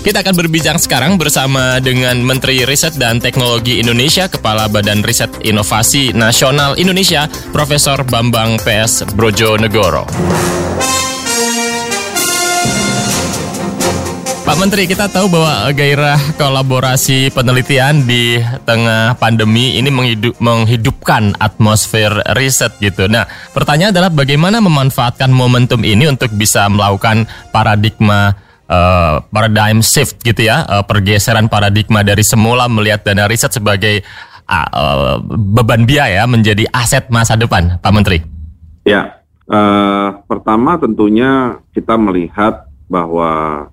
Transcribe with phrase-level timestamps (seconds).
[0.00, 6.16] Kita akan berbincang sekarang bersama dengan Menteri Riset dan Teknologi Indonesia, Kepala Badan Riset Inovasi
[6.16, 10.08] Nasional Indonesia, Profesor Bambang PS Brojonegoro.
[14.40, 22.24] Pak Menteri, kita tahu bahwa gairah kolaborasi penelitian di tengah pandemi ini menghidup, menghidupkan atmosfer
[22.40, 23.04] riset gitu.
[23.04, 28.32] Nah, pertanyaan adalah bagaimana memanfaatkan momentum ini untuk bisa melakukan paradigma
[28.70, 34.06] uh, paradigm shift gitu ya, uh, pergeseran paradigma dari semula melihat dana riset sebagai
[34.46, 38.22] uh, beban biaya menjadi aset masa depan, Pak Menteri.
[38.86, 39.20] Ya,
[39.50, 43.66] uh, pertama tentunya kita melihat bahwa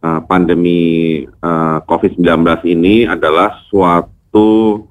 [0.00, 4.86] uh, pandemi uh, COVID-19 ini adalah suatu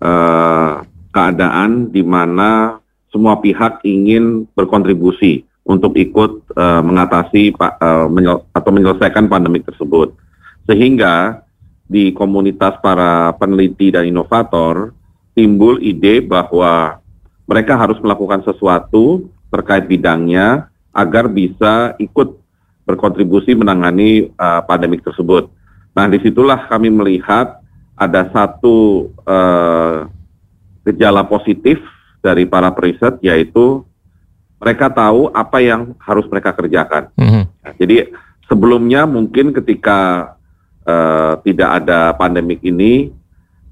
[0.00, 0.82] uh,
[1.12, 9.28] keadaan di mana semua pihak ingin berkontribusi untuk ikut uh, mengatasi uh, menyel atau menyelesaikan
[9.28, 10.16] pandemi tersebut.
[10.64, 11.44] Sehingga
[11.84, 14.96] di komunitas para peneliti dan inovator
[15.36, 17.00] timbul ide bahwa
[17.44, 22.36] mereka harus melakukan sesuatu terkait bidangnya agar bisa ikut
[22.88, 25.52] berkontribusi menangani uh, pandemik tersebut.
[25.92, 27.60] Nah, di situlah kami melihat
[27.92, 30.08] ada satu uh,
[30.88, 31.76] gejala positif
[32.24, 33.84] dari para periset yaitu
[34.58, 37.10] mereka tahu apa yang harus mereka kerjakan.
[37.14, 37.44] Mm-hmm.
[37.78, 37.96] jadi
[38.50, 40.32] sebelumnya mungkin ketika
[40.82, 43.14] uh, tidak ada pandemik ini,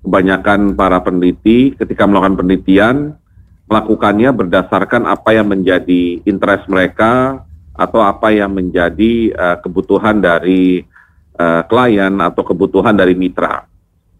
[0.06, 2.96] kebanyakan para peneliti ketika melakukan penelitian
[3.66, 7.42] melakukannya berdasarkan apa yang menjadi interest mereka
[7.74, 10.86] atau apa yang menjadi uh, kebutuhan dari
[11.36, 13.66] uh, klien atau kebutuhan dari mitra.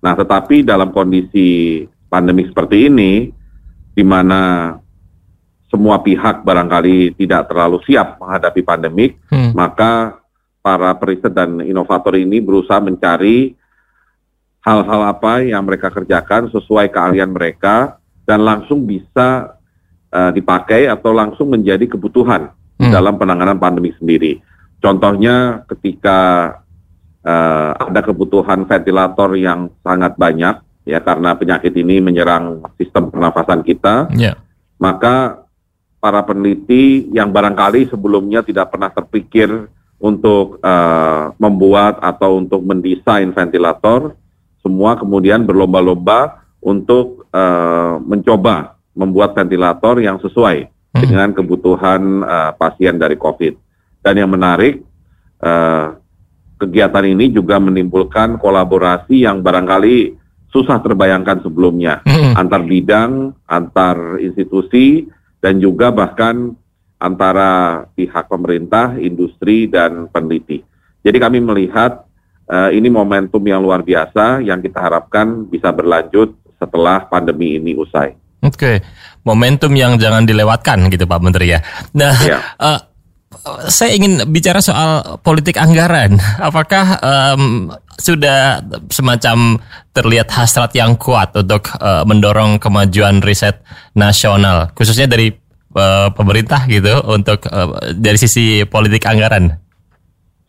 [0.02, 3.12] Nah, tetapi dalam kondisi pandemi seperti ini,
[3.96, 4.74] di mana
[5.66, 9.52] semua pihak barangkali tidak terlalu siap menghadapi pandemik, hmm.
[9.52, 10.22] maka
[10.62, 13.54] para periset dan inovator ini berusaha mencari
[14.66, 19.58] hal-hal apa yang mereka kerjakan sesuai keahlian mereka dan langsung bisa
[20.10, 22.50] uh, dipakai atau langsung menjadi kebutuhan
[22.82, 22.90] hmm.
[22.90, 24.42] dalam penanganan pandemi sendiri.
[24.82, 26.50] Contohnya ketika
[27.22, 34.10] uh, ada kebutuhan ventilator yang sangat banyak ya karena penyakit ini menyerang sistem pernafasan kita,
[34.18, 34.34] yeah.
[34.82, 35.45] maka
[36.00, 39.48] para peneliti yang barangkali sebelumnya tidak pernah terpikir
[39.96, 44.12] untuk uh, membuat atau untuk mendesain ventilator,
[44.60, 51.00] semua kemudian berlomba-lomba untuk uh, mencoba membuat ventilator yang sesuai hmm.
[51.00, 53.54] dengan kebutuhan uh, pasien dari COVID.
[54.04, 54.84] Dan yang menarik,
[55.40, 55.96] uh,
[56.56, 60.16] kegiatan ini juga menimbulkan kolaborasi yang barangkali
[60.48, 62.32] susah terbayangkan sebelumnya hmm.
[62.32, 65.04] antar bidang, antar institusi
[65.40, 66.56] dan juga bahkan
[66.96, 70.64] antara pihak pemerintah, industri, dan peneliti.
[71.04, 72.08] Jadi kami melihat
[72.48, 78.16] uh, ini momentum yang luar biasa yang kita harapkan bisa berlanjut setelah pandemi ini usai.
[78.44, 78.76] Oke, okay.
[79.26, 81.60] momentum yang jangan dilewatkan gitu Pak Menteri ya.
[81.92, 82.38] Nah, ya.
[82.56, 82.80] Uh,
[83.68, 86.16] saya ingin bicara soal politik anggaran.
[86.40, 88.60] Apakah um, sudah
[88.92, 89.60] semacam
[89.96, 93.60] terlihat hasrat yang kuat untuk uh, mendorong kemajuan riset
[93.96, 95.32] nasional, khususnya dari
[95.76, 99.56] uh, pemerintah gitu, untuk uh, dari sisi politik anggaran?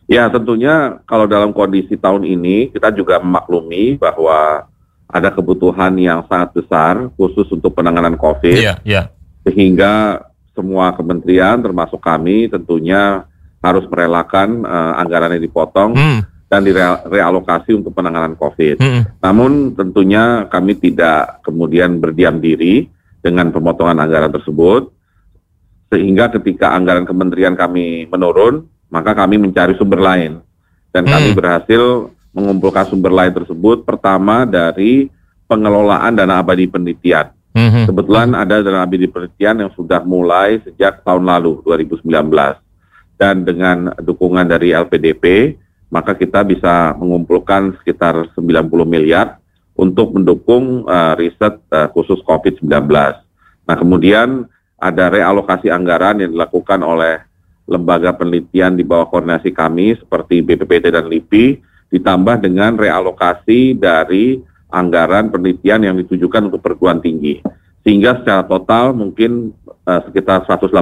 [0.08, 4.64] Ya, tentunya kalau dalam kondisi tahun ini kita juga memaklumi bahwa
[5.08, 9.08] ada kebutuhan yang sangat besar khusus untuk penanganan COVID, yeah, yeah.
[9.44, 10.24] sehingga
[10.58, 13.22] semua kementerian termasuk kami tentunya
[13.62, 16.20] harus merelakan uh, anggaran yang dipotong hmm.
[16.50, 18.82] dan direalokasi untuk penanganan COVID.
[18.82, 19.02] Hmm.
[19.22, 22.90] Namun tentunya kami tidak kemudian berdiam diri
[23.22, 24.90] dengan pemotongan anggaran tersebut,
[25.90, 30.42] sehingga ketika anggaran kementerian kami menurun, maka kami mencari sumber lain
[30.90, 31.12] dan hmm.
[31.14, 31.82] kami berhasil
[32.34, 35.10] mengumpulkan sumber lain tersebut pertama dari
[35.48, 37.37] pengelolaan dana abadi penelitian.
[37.58, 37.84] Mm-hmm.
[37.90, 42.06] Kebetulan ada dalam abdi penelitian yang sudah mulai sejak tahun lalu 2019
[43.18, 45.58] dan dengan dukungan dari LPDP
[45.90, 49.42] maka kita bisa mengumpulkan sekitar 90 miliar
[49.74, 52.70] untuk mendukung uh, riset uh, khusus COVID-19.
[53.66, 54.46] Nah kemudian
[54.78, 57.26] ada realokasi anggaran yang dilakukan oleh
[57.66, 61.58] lembaga penelitian di bawah koordinasi kami seperti BPPT dan LIPI
[61.90, 67.40] ditambah dengan realokasi dari anggaran penelitian yang ditujukan untuk perguruan tinggi.
[67.82, 69.56] Sehingga secara total mungkin
[69.88, 70.76] uh, sekitar 180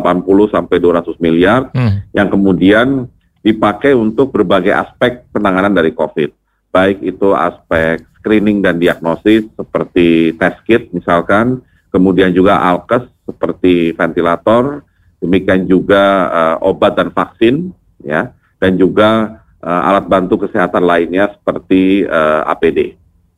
[0.50, 2.10] sampai 200 miliar hmm.
[2.10, 3.06] yang kemudian
[3.46, 6.34] dipakai untuk berbagai aspek penanganan dari COVID.
[6.74, 11.62] Baik itu aspek screening dan diagnosis seperti test kit misalkan,
[11.94, 14.82] kemudian juga alkes seperti ventilator,
[15.22, 17.70] demikian juga uh, obat dan vaksin,
[18.02, 22.94] ya, dan juga uh, alat bantu kesehatan lainnya seperti uh, APD.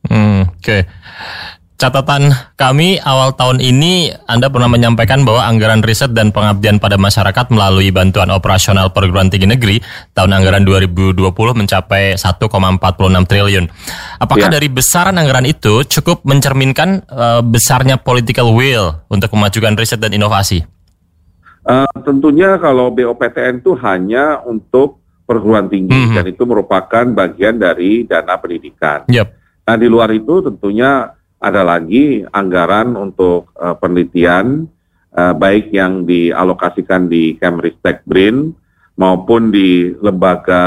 [0.09, 0.63] Hmm, Oke.
[0.63, 0.81] Okay.
[1.79, 7.47] Catatan kami awal tahun ini Anda pernah menyampaikan bahwa anggaran riset dan pengabdian pada masyarakat
[7.55, 9.79] melalui bantuan operasional perguruan tinggi negeri
[10.11, 12.51] tahun anggaran 2020 mencapai 1,46
[13.31, 13.65] triliun.
[14.19, 14.59] Apakah ya.
[14.59, 20.67] dari besaran anggaran itu cukup mencerminkan uh, besarnya political will untuk memajukan riset dan inovasi?
[21.63, 26.15] Uh, tentunya kalau BOPTN itu hanya untuk perguruan tinggi mm -hmm.
[26.19, 29.07] dan itu merupakan bagian dari dana pendidikan.
[29.07, 29.38] Yep.
[29.69, 34.65] Nah di luar itu tentunya ada lagi anggaran untuk uh, penelitian
[35.13, 38.49] uh, baik yang dialokasikan di Kemristek BRIN
[38.97, 40.65] maupun di lembaga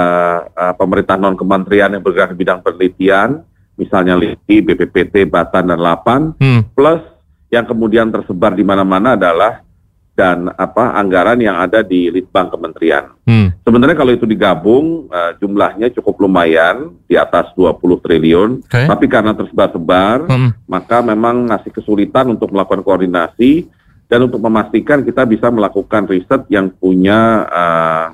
[0.55, 3.43] uh, pemerintah non kementerian yang bergerak di bidang penelitian
[3.75, 6.71] misalnya LIPI, BPPT, Batan dan Lapan hmm.
[6.71, 7.03] plus
[7.51, 9.67] yang kemudian tersebar di mana-mana adalah
[10.13, 13.17] dan apa anggaran yang ada di litbang kementerian.
[13.25, 13.49] Hmm.
[13.65, 18.85] Sebenarnya kalau itu digabung uh, jumlahnya cukup lumayan di atas 20 triliun, okay.
[18.85, 20.69] tapi karena tersebar-sebar hmm.
[20.69, 23.73] maka memang ngasih kesulitan untuk melakukan koordinasi
[24.13, 28.07] dan untuk memastikan kita bisa melakukan riset yang punya uh,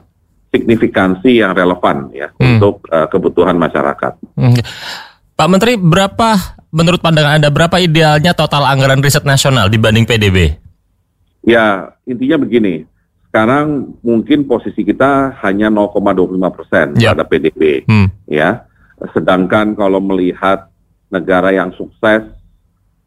[0.54, 2.46] signifikansi yang relevan ya hmm.
[2.46, 4.14] untuk uh, kebutuhan masyarakat.
[4.38, 4.54] Hmm.
[5.34, 10.67] Pak Menteri, berapa menurut pandangan Anda berapa idealnya total anggaran riset nasional dibanding PDB?
[11.48, 12.84] Ya, intinya begini.
[13.28, 17.16] Sekarang mungkin posisi kita hanya 0,25 persen yep.
[17.16, 18.08] pada PDB, hmm.
[18.28, 18.68] ya.
[19.16, 20.68] Sedangkan kalau melihat
[21.08, 22.24] negara yang sukses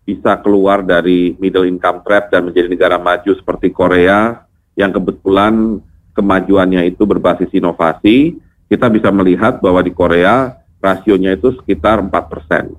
[0.01, 4.41] bisa keluar dari middle income trap dan menjadi negara maju seperti Korea
[4.73, 5.77] yang kebetulan
[6.17, 8.35] kemajuannya itu berbasis inovasi,
[8.67, 12.73] kita bisa melihat bahwa di Korea rasionya itu sekitar 4 persen.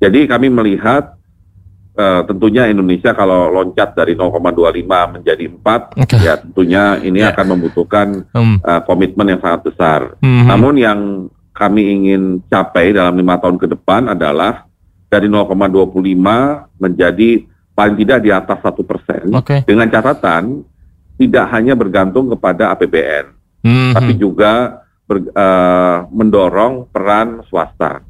[0.00, 1.19] Jadi kami melihat
[2.00, 6.16] Uh, tentunya Indonesia kalau loncat dari 0,25 menjadi 4 okay.
[6.24, 7.28] ya tentunya ini yeah.
[7.28, 8.56] akan membutuhkan um.
[8.64, 10.16] uh, komitmen yang sangat besar.
[10.24, 10.48] Mm-hmm.
[10.48, 11.00] Namun yang
[11.52, 14.64] kami ingin capai dalam lima tahun ke depan adalah
[15.12, 16.00] dari 0,25
[16.80, 17.30] menjadi
[17.76, 19.60] paling tidak di atas satu persen okay.
[19.68, 20.64] dengan catatan
[21.20, 23.24] tidak hanya bergantung kepada APBN,
[23.60, 23.92] mm-hmm.
[23.92, 28.00] tapi juga ber, uh, mendorong peran swasta.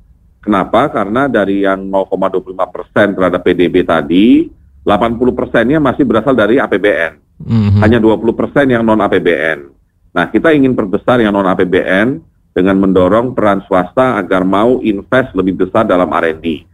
[0.41, 0.89] Kenapa?
[0.89, 4.49] Karena dari yang 0,25 persen terhadap PDB tadi,
[4.83, 7.13] 80 persennya masih berasal dari APBN.
[7.45, 7.81] Mm-hmm.
[7.85, 9.69] Hanya 20 persen yang non APBN.
[10.17, 12.21] Nah, kita ingin perbesar yang non APBN
[12.57, 16.67] dengan mendorong peran swasta agar mau invest lebih besar dalam R&D.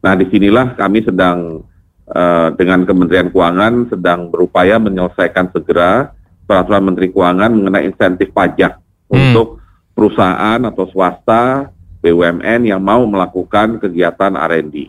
[0.00, 1.60] Nah, di sinilah kami sedang
[2.08, 6.16] uh, dengan Kementerian Keuangan sedang berupaya menyelesaikan segera
[6.48, 9.12] peraturan Menteri Keuangan mengenai insentif pajak mm.
[9.12, 9.62] untuk
[9.94, 11.70] perusahaan atau swasta
[12.00, 14.88] BUMN yang mau melakukan kegiatan R&D.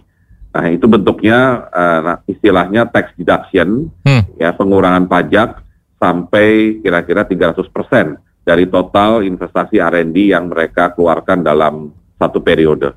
[0.52, 4.36] Nah, itu bentuknya uh, istilahnya tax deduction, hmm.
[4.36, 5.64] ya pengurangan pajak
[5.96, 12.92] sampai kira-kira 300 persen dari total investasi R&D yang mereka keluarkan dalam satu periode.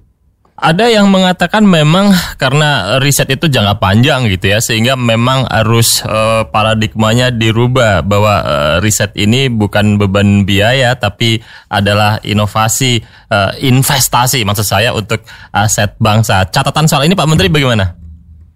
[0.55, 6.47] Ada yang mengatakan memang karena riset itu jangka panjang gitu ya, sehingga memang harus uh,
[6.47, 13.03] paradigmanya dirubah bahwa uh, riset ini bukan beban biaya tapi adalah inovasi,
[13.35, 16.47] uh, investasi maksud saya untuk aset bangsa.
[16.47, 17.91] Catatan soal ini Pak Menteri bagaimana?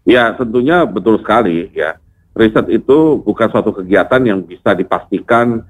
[0.06, 1.98] Ya tentunya betul sekali ya.
[2.30, 5.66] Riset itu bukan suatu kegiatan yang bisa dipastikan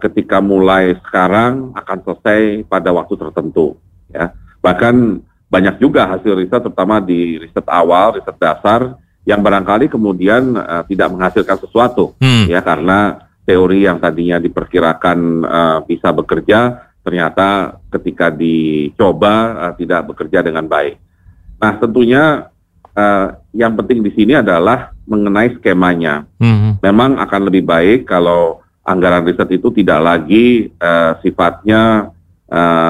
[0.00, 3.76] ketika mulai sekarang akan selesai pada waktu tertentu
[4.08, 4.94] ya Bahkan
[5.52, 8.96] banyak juga hasil riset terutama di riset awal, riset dasar
[9.28, 12.50] yang barangkali kemudian uh, tidak menghasilkan sesuatu hmm.
[12.50, 20.42] ya karena teori yang tadinya diperkirakan uh, bisa bekerja ternyata ketika dicoba uh, tidak bekerja
[20.42, 20.98] dengan baik.
[21.58, 22.50] Nah, tentunya
[22.94, 26.26] uh, yang penting di sini adalah mengenai skemanya.
[26.38, 26.78] Hmm.
[26.82, 32.10] Memang akan lebih baik kalau anggaran riset itu tidak lagi uh, sifatnya
[32.50, 32.81] uh,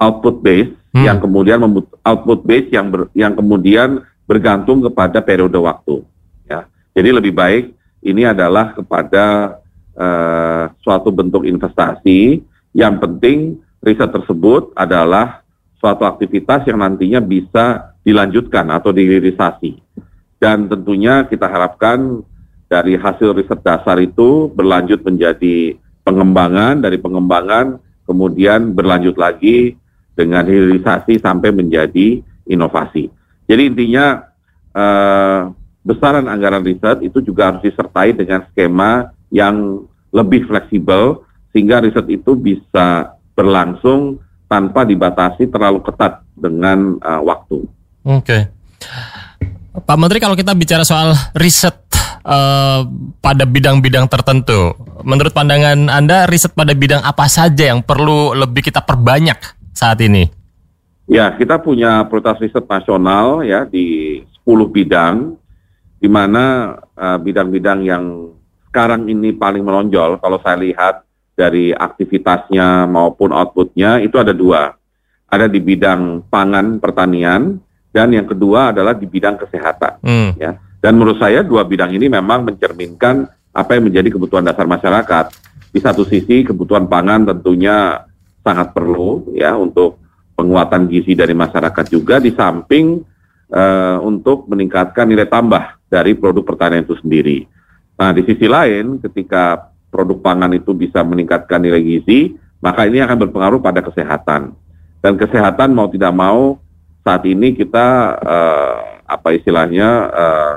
[0.00, 1.04] output base hmm.
[1.04, 1.58] yang kemudian
[2.02, 6.02] output base yang ber, yang kemudian bergantung kepada periode waktu
[6.48, 6.66] ya.
[6.96, 7.74] Jadi lebih baik
[8.04, 9.58] ini adalah kepada
[9.96, 12.42] uh, suatu bentuk investasi.
[12.74, 13.38] Yang penting
[13.80, 15.46] riset tersebut adalah
[15.78, 19.84] suatu aktivitas yang nantinya bisa dilanjutkan atau dirilisasi
[20.44, 22.20] dan tentunya kita harapkan
[22.68, 25.72] dari hasil riset dasar itu berlanjut menjadi
[26.04, 29.80] pengembangan dari pengembangan kemudian berlanjut lagi
[30.14, 33.10] dengan hilirisasi sampai menjadi inovasi.
[33.44, 34.24] Jadi intinya
[34.72, 35.50] uh,
[35.84, 42.32] besaran anggaran riset itu juga harus disertai dengan skema yang lebih fleksibel sehingga riset itu
[42.38, 47.66] bisa berlangsung tanpa dibatasi terlalu ketat dengan uh, waktu.
[48.06, 48.22] Oke.
[48.22, 48.42] Okay.
[49.74, 51.74] Pak Menteri kalau kita bicara soal riset
[52.24, 52.86] uh,
[53.18, 54.72] pada bidang-bidang tertentu.
[55.02, 59.36] Menurut pandangan Anda, riset pada bidang apa saja yang perlu lebih kita perbanyak
[59.74, 60.30] saat ini?
[61.04, 65.36] Ya, kita punya prioritas riset nasional ya di 10 bidang,
[66.00, 68.32] di mana uh, bidang-bidang yang
[68.72, 71.04] sekarang ini paling menonjol kalau saya lihat
[71.36, 74.74] dari aktivitasnya maupun outputnya itu ada dua.
[75.28, 77.58] Ada di bidang pangan pertanian
[77.90, 80.02] dan yang kedua adalah di bidang kesehatan.
[80.02, 80.30] Hmm.
[80.38, 80.58] Ya.
[80.78, 85.30] Dan menurut saya dua bidang ini memang mencerminkan apa yang menjadi kebutuhan dasar masyarakat.
[85.74, 88.06] Di satu sisi kebutuhan pangan tentunya
[88.44, 89.98] sangat perlu ya untuk
[90.36, 93.00] penguatan gizi dari masyarakat juga di samping
[93.50, 97.48] uh, untuk meningkatkan nilai tambah dari produk pertanian itu sendiri.
[97.96, 103.26] Nah, di sisi lain ketika produk pangan itu bisa meningkatkan nilai gizi, maka ini akan
[103.26, 104.52] berpengaruh pada kesehatan.
[104.98, 106.58] Dan kesehatan mau tidak mau
[107.06, 110.54] saat ini kita uh, apa istilahnya uh,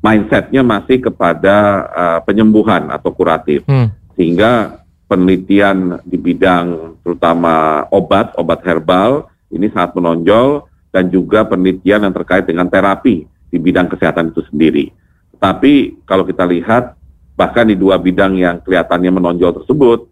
[0.00, 1.56] mindsetnya masih kepada
[1.92, 3.92] uh, penyembuhan atau kuratif, hmm.
[4.16, 4.83] sehingga
[5.14, 12.42] penelitian di bidang terutama obat, obat herbal ini sangat menonjol dan juga penelitian yang terkait
[12.42, 14.90] dengan terapi di bidang kesehatan itu sendiri.
[15.38, 16.98] Tapi kalau kita lihat
[17.38, 20.10] bahkan di dua bidang yang kelihatannya menonjol tersebut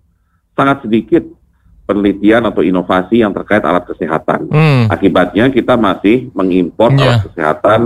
[0.55, 1.27] sangat sedikit
[1.83, 4.47] penelitian atau inovasi yang terkait alat kesehatan.
[4.55, 4.87] Hmm.
[4.87, 7.19] Akibatnya kita masih mengimpor yeah.
[7.19, 7.81] alat kesehatan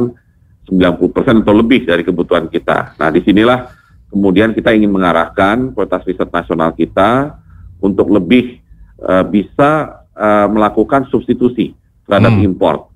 [0.69, 2.99] 90% atau lebih dari kebutuhan kita.
[3.01, 3.71] Nah, di sinilah
[4.11, 7.37] kemudian kita ingin mengarahkan kualitas riset nasional kita
[7.83, 8.63] untuk lebih
[9.03, 12.47] uh, bisa uh, melakukan substitusi terhadap hmm.
[12.47, 12.89] impor.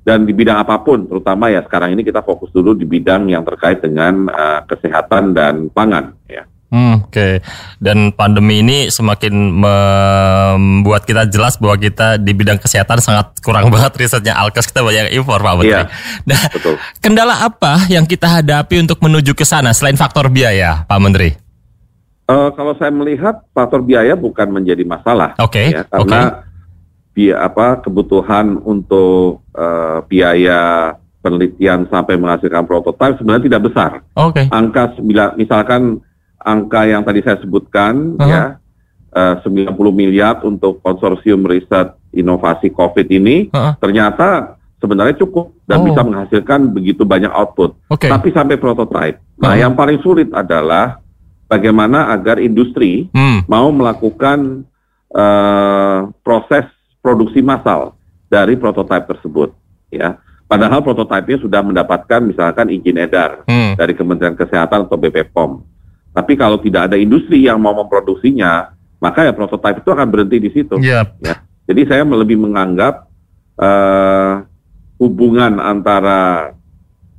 [0.00, 3.44] Dan di bidang apa pun, terutama ya sekarang ini kita fokus dulu di bidang yang
[3.44, 6.16] terkait dengan uh, kesehatan dan pangan.
[6.24, 6.48] Ya.
[6.70, 7.34] Hmm, Oke, okay.
[7.82, 13.90] dan pandemi ini semakin membuat kita jelas bahwa kita di bidang kesehatan sangat kurang banget
[13.98, 15.82] risetnya Alkes kita banyak impor Pak Menteri.
[15.82, 15.90] Iya,
[16.30, 16.78] nah, betul.
[17.02, 21.34] kendala apa yang kita hadapi untuk menuju ke sana selain faktor biaya, Pak Menteri?
[22.30, 25.74] Uh, kalau saya melihat faktor biaya bukan menjadi masalah, Oke.
[25.74, 27.18] Okay, ya, karena okay.
[27.18, 33.90] biaya apa kebutuhan untuk uh, biaya penelitian sampai menghasilkan prototipe sebenarnya tidak besar.
[34.14, 34.46] Oke.
[34.46, 34.54] Okay.
[34.54, 34.94] Angka
[35.34, 35.98] misalkan
[36.40, 38.28] angka yang tadi saya sebutkan uh -huh.
[38.28, 38.44] ya
[39.36, 43.72] uh, 90 miliar untuk konsorsium riset inovasi COVID ini uh -huh.
[43.78, 45.86] ternyata sebenarnya cukup dan oh.
[45.92, 47.76] bisa menghasilkan begitu banyak output.
[47.92, 48.08] Okay.
[48.08, 49.20] Tapi sampai prototype.
[49.36, 49.60] Nah, uh -huh.
[49.60, 51.00] yang paling sulit adalah
[51.50, 53.50] bagaimana agar industri hmm.
[53.50, 54.62] mau melakukan
[55.10, 56.70] uh, proses
[57.02, 57.98] produksi massal
[58.30, 59.50] dari prototipe tersebut,
[59.90, 60.14] ya.
[60.46, 63.78] Padahal prototipenya sudah mendapatkan misalkan izin edar hmm.
[63.78, 65.62] dari Kementerian Kesehatan atau BPOM.
[66.20, 70.50] Tapi kalau tidak ada industri yang mau memproduksinya, maka ya prototipe itu akan berhenti di
[70.52, 70.76] situ.
[70.76, 71.24] Yep.
[71.24, 71.40] Ya.
[71.64, 73.08] Jadi saya lebih menganggap
[73.56, 74.44] uh,
[75.00, 76.52] hubungan antara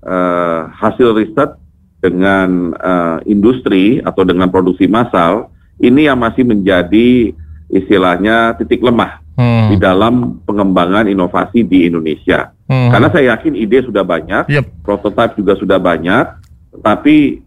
[0.06, 1.58] uh, hasil riset
[1.98, 5.50] dengan uh, industri atau dengan produksi massal
[5.82, 7.34] ini yang masih menjadi
[7.74, 9.74] istilahnya titik lemah hmm.
[9.74, 12.54] di dalam pengembangan inovasi di Indonesia.
[12.70, 12.94] Hmm.
[12.94, 14.70] Karena saya yakin ide sudah banyak, yep.
[14.86, 16.26] prototipe juga sudah banyak,
[16.86, 17.42] tapi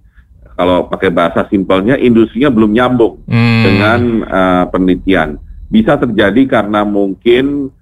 [0.55, 3.63] kalau pakai bahasa simpelnya industrinya belum nyambung hmm.
[3.63, 5.39] dengan uh, penelitian.
[5.67, 7.75] Bisa terjadi karena mungkin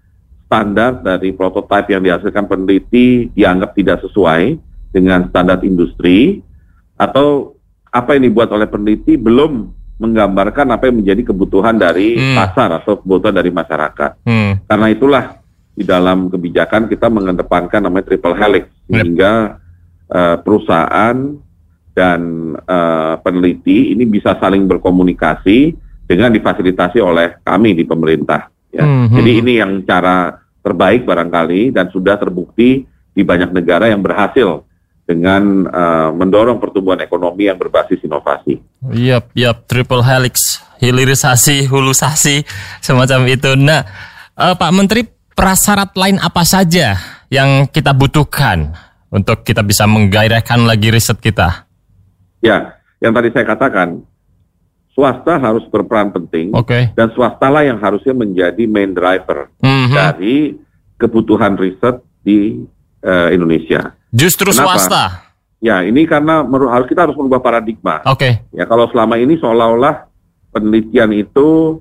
[0.48, 4.56] standar dari prototipe yang dihasilkan peneliti dianggap tidak sesuai
[4.92, 6.44] dengan standar industri
[6.96, 7.56] atau
[7.92, 9.68] apa yang dibuat oleh peneliti belum
[10.00, 12.36] menggambarkan apa yang menjadi kebutuhan dari hmm.
[12.36, 14.10] pasar atau kebutuhan dari masyarakat.
[14.24, 14.52] Hmm.
[14.64, 15.24] Karena itulah
[15.72, 19.56] di dalam kebijakan kita mengedepankan namanya triple helix sehingga
[20.12, 21.16] uh, perusahaan
[21.92, 25.76] dan uh, peneliti ini bisa saling berkomunikasi
[26.08, 28.48] dengan difasilitasi oleh kami di pemerintah.
[28.72, 28.84] Ya.
[28.84, 29.16] Mm -hmm.
[29.20, 34.64] Jadi ini yang cara terbaik barangkali dan sudah terbukti di banyak negara yang berhasil
[35.02, 38.62] dengan uh, mendorong pertumbuhan ekonomi yang berbasis inovasi.
[38.94, 42.46] Yap, yap, triple helix, hilirisasi, hulusasi,
[42.80, 43.52] semacam itu.
[43.58, 43.84] Nah,
[44.38, 46.96] uh, Pak Menteri, prasyarat lain apa saja
[47.28, 48.72] yang kita butuhkan
[49.12, 51.66] untuk kita bisa menggairahkan lagi riset kita?
[52.42, 54.02] Ya, yang tadi saya katakan,
[54.92, 56.92] swasta harus berperan penting okay.
[56.92, 59.94] dan swastalah yang harusnya menjadi main driver mm-hmm.
[59.96, 60.58] dari
[61.00, 62.62] kebutuhan riset di
[63.02, 63.96] uh, Indonesia.
[64.12, 64.76] Justru Kenapa?
[64.76, 65.04] swasta.
[65.62, 68.02] Ya, ini karena harus kita harus merubah paradigma.
[68.10, 68.18] Oke.
[68.18, 68.32] Okay.
[68.50, 70.10] Ya, kalau selama ini seolah-olah
[70.50, 71.78] penelitian itu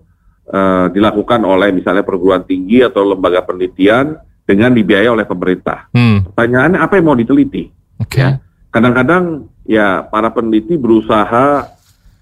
[0.48, 5.90] uh, dilakukan oleh misalnya perguruan tinggi atau lembaga penelitian dengan dibiayai oleh pemerintah.
[5.98, 6.30] Hmm.
[6.30, 7.74] Pertanyaannya apa yang mau diteliti?
[8.06, 8.22] Okay.
[8.22, 8.30] Ya,
[8.72, 11.68] kadang-kadang ya para peneliti berusaha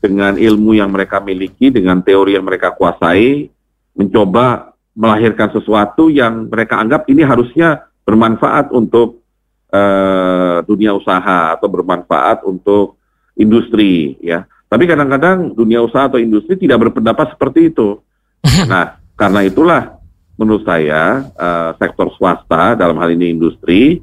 [0.01, 3.51] dengan ilmu yang mereka miliki, dengan teori yang mereka kuasai,
[3.93, 9.21] mencoba melahirkan sesuatu yang mereka anggap ini harusnya bermanfaat untuk
[9.69, 12.97] uh, dunia usaha atau bermanfaat untuk
[13.37, 14.43] industri ya.
[14.69, 18.01] Tapi kadang-kadang dunia usaha atau industri tidak berpendapat seperti itu.
[18.71, 19.99] Nah, karena itulah
[20.39, 23.99] menurut saya uh, sektor swasta dalam hal ini industri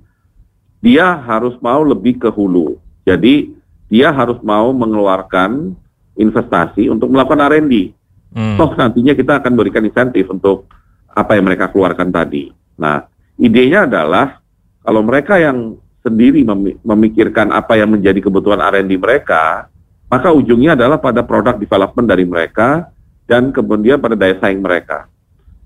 [0.87, 2.78] dia harus mau lebih ke hulu.
[3.02, 3.50] Jadi
[3.90, 5.75] dia harus mau mengeluarkan
[6.14, 7.90] investasi untuk melakukan R&D.
[8.31, 8.55] Hmm.
[8.55, 10.71] Toh nantinya kita akan berikan insentif untuk
[11.11, 12.55] apa yang mereka keluarkan tadi.
[12.78, 13.02] Nah,
[13.35, 14.38] idenya adalah
[14.87, 15.75] kalau mereka yang
[16.07, 16.47] sendiri
[16.87, 19.66] memikirkan apa yang menjadi kebutuhan R&D mereka,
[20.07, 22.95] maka ujungnya adalah pada produk development dari mereka
[23.26, 25.11] dan kemudian pada daya saing mereka.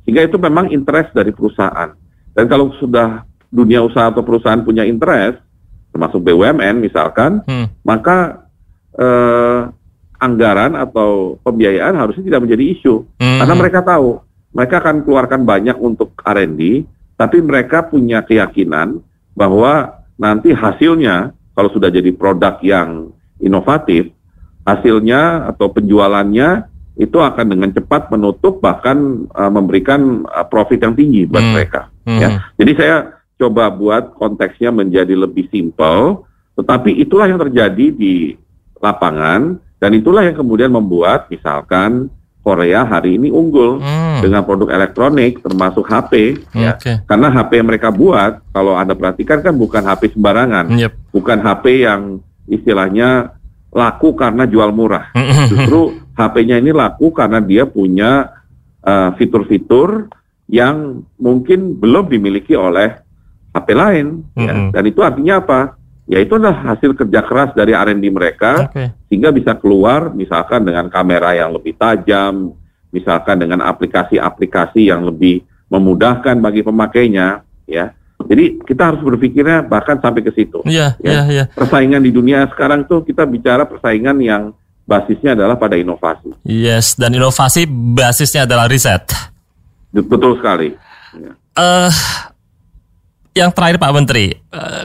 [0.09, 1.93] Sehingga itu memang interest dari perusahaan.
[2.33, 5.43] Dan kalau sudah dunia usaha atau perusahaan punya interest,
[5.91, 7.83] termasuk BUMN misalkan, hmm.
[7.83, 8.47] maka
[8.95, 9.61] eh,
[10.23, 12.95] anggaran atau pembiayaan harusnya tidak menjadi isu.
[13.19, 13.39] Hmm.
[13.43, 14.23] Karena mereka tahu,
[14.55, 16.87] mereka akan keluarkan banyak untuk R&D,
[17.19, 19.03] tapi mereka punya keyakinan
[19.35, 24.13] bahwa nanti hasilnya, kalau sudah jadi produk yang inovatif,
[24.69, 26.69] hasilnya atau penjualannya
[27.01, 31.53] itu akan dengan cepat menutup bahkan uh, memberikan uh, profit yang tinggi buat hmm.
[31.57, 31.89] mereka.
[32.05, 32.21] Hmm.
[32.21, 32.29] Ya,
[32.61, 32.97] jadi saya
[33.41, 36.29] coba buat konteksnya menjadi lebih simpel,
[36.61, 38.37] tetapi itulah yang terjadi di
[38.77, 44.25] lapangan dan itulah yang kemudian membuat misalkan Korea hari ini unggul hmm.
[44.25, 46.77] dengan produk elektronik termasuk HP ya.
[47.05, 50.73] Karena HP yang mereka buat kalau Anda perhatikan kan bukan HP sembarangan.
[50.73, 50.93] Yep.
[51.13, 53.37] Bukan HP yang istilahnya
[53.71, 55.13] laku karena jual murah.
[55.53, 58.41] Justru HP-nya ini laku karena dia punya
[58.85, 60.09] uh, fitur-fitur
[60.51, 62.99] yang mungkin belum dimiliki oleh
[63.55, 64.07] HP lain.
[64.35, 64.47] Mm -hmm.
[64.47, 64.53] ya.
[64.75, 65.61] Dan itu artinya apa?
[66.11, 68.91] Ya itu adalah hasil kerja keras dari R&D mereka okay.
[69.07, 72.51] sehingga bisa keluar misalkan dengan kamera yang lebih tajam,
[72.91, 77.95] misalkan dengan aplikasi-aplikasi yang lebih memudahkan bagi pemakainya, ya.
[78.21, 80.61] Jadi kita harus berpikirnya bahkan sampai ke situ.
[80.67, 81.11] Iya, ya.
[81.11, 81.45] iya, iya.
[81.55, 84.53] Persaingan di dunia sekarang tuh kita bicara persaingan yang
[84.85, 86.35] basisnya adalah pada inovasi.
[86.43, 89.09] Yes, dan inovasi basisnya adalah riset.
[89.95, 90.75] Betul sekali.
[91.55, 91.91] Uh,
[93.37, 94.85] yang terakhir Pak Menteri, uh,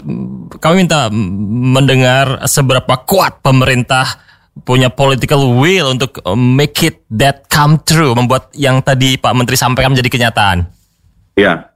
[0.62, 4.21] kami minta mendengar seberapa kuat pemerintah
[4.63, 9.91] punya political will untuk make it that come true, membuat yang tadi Pak Menteri sampaikan
[9.91, 10.58] menjadi kenyataan.
[11.36, 11.75] Ya,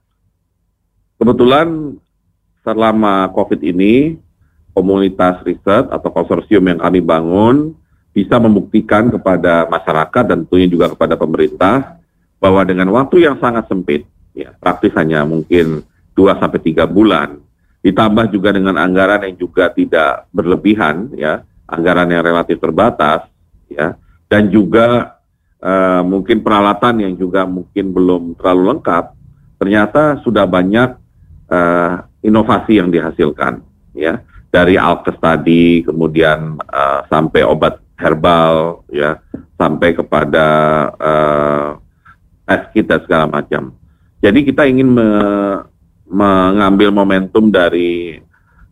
[1.19, 1.99] Kebetulan
[2.63, 4.15] selama COVID ini,
[4.71, 7.75] komunitas riset atau konsorsium yang kami bangun
[8.15, 11.99] bisa membuktikan kepada masyarakat dan tentunya juga kepada pemerintah
[12.39, 15.83] bahwa dengan waktu yang sangat sempit, ya praktis hanya mungkin
[16.15, 17.39] 2 sampai 3 bulan,
[17.81, 21.43] ditambah juga dengan anggaran yang juga tidak berlebihan, ya.
[21.69, 23.29] Anggaran yang relatif terbatas,
[23.69, 23.93] ya.
[24.25, 25.19] Dan juga
[25.61, 29.05] uh, mungkin peralatan yang juga mungkin belum terlalu lengkap,
[29.59, 30.97] ternyata sudah banyak
[31.49, 31.93] uh,
[32.23, 33.63] inovasi yang dihasilkan
[33.95, 34.23] ya.
[34.49, 39.19] Dari alkes tadi kemudian uh, sampai obat herbal ya.
[39.59, 40.47] Sampai kepada
[40.95, 41.69] uh,
[42.47, 43.75] es kit segala macam.
[44.23, 45.07] Jadi kita ingin me
[46.09, 48.17] mengambil momentum dari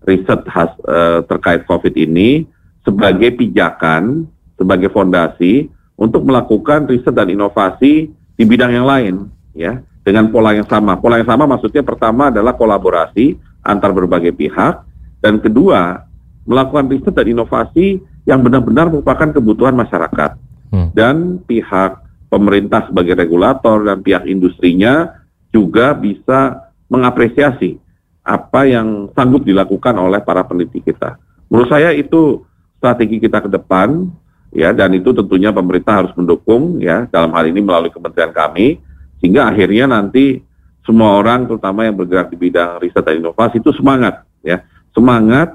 [0.03, 2.49] riset has, uh, terkait COVID ini
[2.81, 4.25] sebagai pijakan,
[4.57, 9.15] sebagai fondasi untuk melakukan riset dan inovasi di bidang yang lain,
[9.53, 10.95] ya dengan pola yang sama.
[10.97, 13.35] Pola yang sama maksudnya pertama adalah kolaborasi
[13.67, 14.87] antar berbagai pihak
[15.19, 16.07] dan kedua
[16.47, 20.39] melakukan riset dan inovasi yang benar-benar merupakan kebutuhan masyarakat
[20.71, 20.95] hmm.
[20.95, 21.99] dan pihak
[22.31, 25.11] pemerintah sebagai regulator dan pihak industrinya
[25.51, 27.79] juga bisa mengapresiasi
[28.27, 31.15] apa yang sanggup dilakukan oleh para peneliti kita.
[31.47, 32.43] Menurut saya itu
[32.75, 34.11] strategi kita ke depan
[34.51, 38.79] ya dan itu tentunya pemerintah harus mendukung ya dalam hal ini melalui kementerian kami
[39.19, 40.43] sehingga akhirnya nanti
[40.87, 44.63] semua orang terutama yang bergerak di bidang riset dan inovasi itu semangat ya
[44.95, 45.51] semangat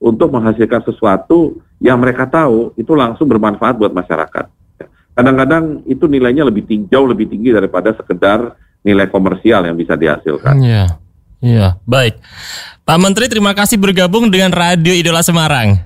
[0.00, 4.48] untuk menghasilkan sesuatu yang mereka tahu itu langsung bermanfaat buat masyarakat
[5.12, 10.54] kadang-kadang itu nilainya lebih tinggi jauh lebih tinggi daripada sekedar nilai komersial yang bisa dihasilkan.
[10.60, 10.84] Iya
[11.40, 11.76] iya.
[11.84, 12.20] Baik.
[12.84, 15.78] Pak Menteri terima kasih bergabung dengan Radio Idola Semarang.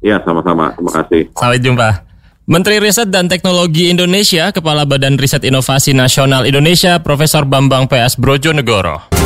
[0.00, 0.72] Iya sama-sama.
[0.74, 1.22] Terima kasih.
[1.36, 1.88] Sampai jumpa.
[2.50, 9.19] Menteri Riset dan Teknologi Indonesia, Kepala Badan Riset Inovasi Nasional Indonesia, Profesor Bambang PS Brojonegoro.